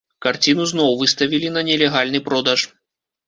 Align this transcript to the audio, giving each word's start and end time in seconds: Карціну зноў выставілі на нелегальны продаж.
Карціну 0.25 0.63
зноў 0.71 0.95
выставілі 1.01 1.51
на 1.57 1.63
нелегальны 1.69 2.19
продаж. 2.31 2.61